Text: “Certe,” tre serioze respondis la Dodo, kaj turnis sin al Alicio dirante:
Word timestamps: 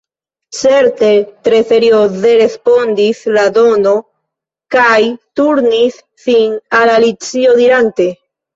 “Certe,” 0.59 1.09
tre 1.47 1.59
serioze 1.71 2.31
respondis 2.39 3.21
la 3.37 3.45
Dodo, 3.59 3.93
kaj 4.79 4.97
turnis 5.43 6.03
sin 6.27 6.59
al 6.83 6.97
Alicio 6.99 7.57
dirante: 7.65 8.13